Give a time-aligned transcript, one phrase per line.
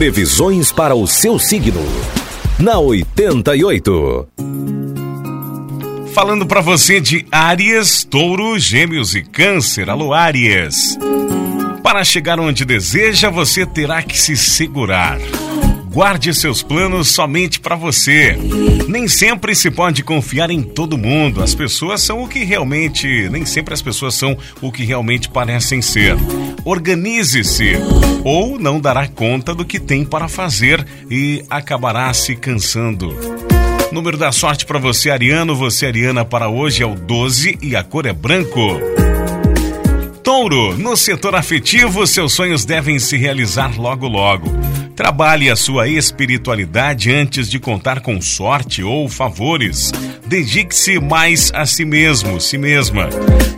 [0.00, 1.82] Previsões para o seu signo.
[2.58, 4.28] Na 88.
[6.14, 9.90] Falando para você de Áries, Touro, Gêmeos e Câncer.
[9.90, 10.98] Alô, Áries.
[11.82, 15.18] Para chegar onde deseja, você terá que se segurar.
[15.92, 18.38] Guarde seus planos somente para você.
[18.86, 21.42] Nem sempre se pode confiar em todo mundo.
[21.42, 23.28] As pessoas são o que realmente.
[23.28, 26.16] Nem sempre as pessoas são o que realmente parecem ser.
[26.64, 27.72] Organize-se
[28.24, 33.12] ou não dará conta do que tem para fazer e acabará se cansando.
[33.90, 35.56] Número da sorte para você, Ariano.
[35.56, 38.78] Você, Ariana, para hoje é o 12 e a cor é branco.
[40.30, 44.48] Touro, no setor afetivo, seus sonhos devem se realizar logo logo.
[44.94, 49.90] Trabalhe a sua espiritualidade antes de contar com sorte ou favores.
[50.24, 53.08] Dedique-se mais a si mesmo, si mesma.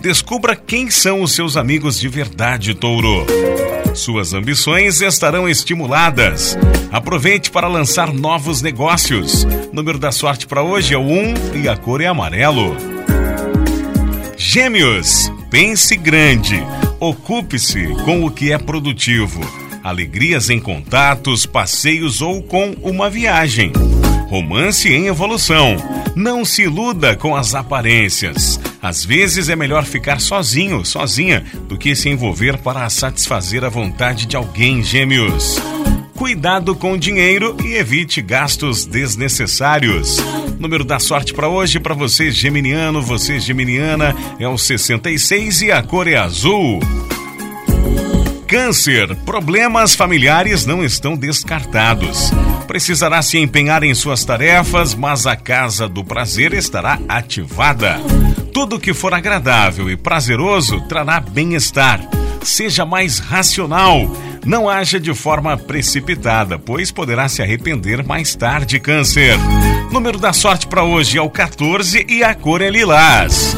[0.01, 3.27] Descubra quem são os seus amigos de verdade, Touro.
[3.95, 6.57] Suas ambições estarão estimuladas.
[6.91, 9.47] Aproveite para lançar novos negócios.
[9.75, 12.92] Número da sorte para hoje é o 1 e a cor é amarelo.
[14.45, 16.61] Gêmeos, pense grande.
[16.99, 19.41] Ocupe-se com o que é produtivo
[19.83, 23.73] alegrias em contatos, passeios ou com uma viagem.
[24.29, 25.77] Romance em evolução.
[26.15, 28.61] Não se iluda com as aparências.
[28.83, 34.27] Às vezes é melhor ficar sozinho, sozinha, do que se envolver para satisfazer a vontade
[34.27, 35.57] de alguém, gêmeos.
[36.23, 40.19] Cuidado com o dinheiro e evite gastos desnecessários.
[40.57, 45.83] Número da sorte para hoje, para você geminiano, você geminiana, é o 66 e a
[45.83, 46.79] cor é azul.
[48.47, 52.31] Câncer, problemas familiares não estão descartados.
[52.69, 57.99] Precisará se empenhar em suas tarefas, mas a casa do prazer estará ativada.
[58.55, 62.22] Tudo que for agradável e prazeroso trará bem-estar.
[62.45, 64.11] Seja mais racional.
[64.45, 69.37] Não haja de forma precipitada, pois poderá se arrepender mais tarde, Câncer.
[69.93, 73.57] Número da sorte para hoje é o 14 e a cor é lilás.